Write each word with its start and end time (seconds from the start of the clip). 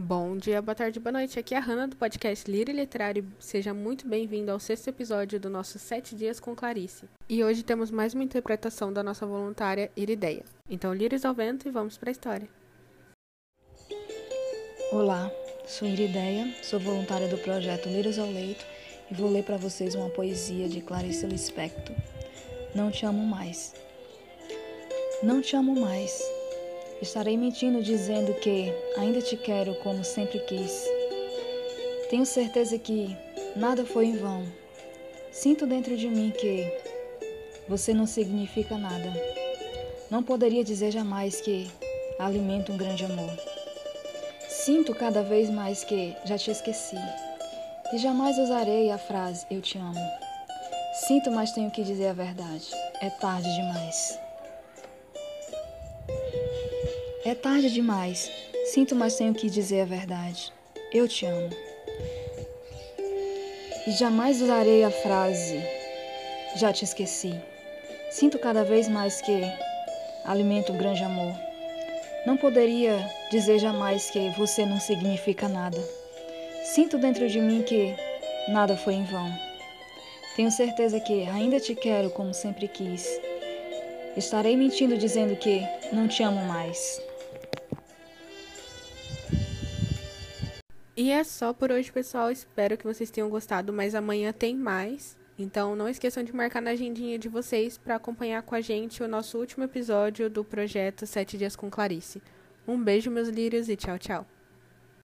Bom 0.00 0.36
dia, 0.36 0.62
boa 0.62 0.76
tarde, 0.76 1.00
boa 1.00 1.10
noite. 1.10 1.40
Aqui 1.40 1.56
é 1.56 1.58
a 1.58 1.60
Hanna 1.60 1.88
do 1.88 1.96
podcast 1.96 2.48
Lira 2.48 2.72
Literário. 2.72 3.26
Seja 3.40 3.74
muito 3.74 4.06
bem-vindo 4.06 4.52
ao 4.52 4.60
sexto 4.60 4.86
episódio 4.86 5.40
do 5.40 5.50
nosso 5.50 5.76
Sete 5.76 6.14
Dias 6.14 6.38
com 6.38 6.54
Clarice. 6.54 7.06
E 7.28 7.42
hoje 7.42 7.64
temos 7.64 7.90
mais 7.90 8.14
uma 8.14 8.22
interpretação 8.22 8.92
da 8.92 9.02
nossa 9.02 9.26
voluntária 9.26 9.90
Irideia. 9.96 10.44
Então, 10.70 10.94
lires 10.94 11.24
ao 11.24 11.34
vento 11.34 11.66
e 11.66 11.72
vamos 11.72 11.98
para 11.98 12.10
a 12.10 12.12
história. 12.12 12.48
Olá, 14.92 15.32
sou 15.66 15.88
Irideia, 15.88 16.54
sou 16.62 16.78
voluntária 16.78 17.26
do 17.26 17.38
projeto 17.38 17.88
Liras 17.88 18.20
ao 18.20 18.30
Leito 18.30 18.64
e 19.10 19.14
vou 19.14 19.28
ler 19.28 19.42
para 19.42 19.56
vocês 19.56 19.96
uma 19.96 20.10
poesia 20.10 20.68
de 20.68 20.80
Clarice 20.80 21.26
Lispector. 21.26 21.96
Não 22.72 22.92
te 22.92 23.04
amo 23.04 23.26
mais. 23.26 23.74
Não 25.24 25.42
te 25.42 25.56
amo 25.56 25.74
mais. 25.74 26.37
Estarei 27.00 27.36
mentindo 27.36 27.80
dizendo 27.80 28.34
que 28.34 28.72
ainda 28.96 29.22
te 29.22 29.36
quero 29.36 29.74
como 29.76 30.02
sempre 30.04 30.40
quis. 30.40 30.84
Tenho 32.10 32.26
certeza 32.26 32.78
que 32.78 33.16
nada 33.54 33.84
foi 33.84 34.06
em 34.06 34.16
vão. 34.16 34.44
Sinto 35.30 35.66
dentro 35.66 35.96
de 35.96 36.08
mim 36.08 36.32
que 36.32 36.66
você 37.68 37.94
não 37.94 38.06
significa 38.06 38.76
nada. 38.76 39.12
Não 40.10 40.22
poderia 40.22 40.64
dizer 40.64 40.90
jamais 40.90 41.40
que 41.40 41.70
alimento 42.18 42.72
um 42.72 42.76
grande 42.76 43.04
amor. 43.04 43.30
Sinto 44.48 44.92
cada 44.94 45.22
vez 45.22 45.48
mais 45.50 45.84
que 45.84 46.16
já 46.24 46.36
te 46.36 46.50
esqueci. 46.50 46.96
E 47.92 47.98
jamais 47.98 48.36
usarei 48.38 48.90
a 48.90 48.98
frase 48.98 49.46
eu 49.50 49.60
te 49.60 49.78
amo. 49.78 50.00
Sinto, 51.06 51.30
mas 51.30 51.52
tenho 51.52 51.70
que 51.70 51.84
dizer 51.84 52.08
a 52.08 52.12
verdade. 52.12 52.66
É 53.00 53.08
tarde 53.08 53.48
demais. 53.54 54.18
É 57.28 57.34
tarde 57.34 57.70
demais. 57.70 58.32
Sinto, 58.72 58.96
mas 58.96 59.16
tenho 59.16 59.34
que 59.34 59.50
dizer 59.50 59.82
a 59.82 59.84
verdade. 59.84 60.50
Eu 60.90 61.06
te 61.06 61.26
amo. 61.26 61.50
E 63.86 63.90
jamais 63.90 64.40
usarei 64.40 64.82
a 64.82 64.90
frase 64.90 65.62
já 66.56 66.72
te 66.72 66.84
esqueci. 66.84 67.34
Sinto 68.10 68.38
cada 68.38 68.64
vez 68.64 68.88
mais 68.88 69.20
que 69.20 69.42
alimento 70.24 70.72
um 70.72 70.78
grande 70.78 71.04
amor. 71.04 71.34
Não 72.24 72.38
poderia 72.38 72.98
dizer 73.30 73.58
jamais 73.58 74.08
que 74.08 74.30
você 74.30 74.64
não 74.64 74.80
significa 74.80 75.50
nada. 75.50 75.78
Sinto 76.64 76.96
dentro 76.96 77.28
de 77.28 77.42
mim 77.42 77.60
que 77.60 77.94
nada 78.48 78.74
foi 78.74 78.94
em 78.94 79.04
vão. 79.04 79.30
Tenho 80.34 80.50
certeza 80.50 80.98
que 80.98 81.24
ainda 81.28 81.60
te 81.60 81.74
quero 81.74 82.08
como 82.08 82.32
sempre 82.32 82.66
quis. 82.68 83.20
Estarei 84.16 84.56
mentindo 84.56 84.96
dizendo 84.96 85.36
que 85.36 85.60
não 85.92 86.08
te 86.08 86.22
amo 86.22 86.42
mais. 86.46 87.06
E 91.00 91.12
é 91.12 91.22
só 91.22 91.52
por 91.52 91.70
hoje, 91.70 91.92
pessoal. 91.92 92.28
Espero 92.28 92.76
que 92.76 92.84
vocês 92.84 93.08
tenham 93.08 93.30
gostado, 93.30 93.72
mas 93.72 93.94
amanhã 93.94 94.32
tem 94.32 94.56
mais. 94.56 95.16
Então 95.38 95.76
não 95.76 95.88
esqueçam 95.88 96.24
de 96.24 96.34
marcar 96.34 96.60
na 96.60 96.72
agendinha 96.72 97.16
de 97.16 97.28
vocês 97.28 97.78
para 97.78 97.94
acompanhar 97.94 98.42
com 98.42 98.56
a 98.56 98.60
gente 98.60 99.00
o 99.00 99.06
nosso 99.06 99.38
último 99.38 99.62
episódio 99.62 100.28
do 100.28 100.42
projeto 100.42 101.06
Sete 101.06 101.38
Dias 101.38 101.54
com 101.54 101.70
Clarice. 101.70 102.20
Um 102.66 102.82
beijo, 102.82 103.12
meus 103.12 103.28
lírios, 103.28 103.68
e 103.68 103.76
tchau, 103.76 103.96
tchau. 103.96 104.26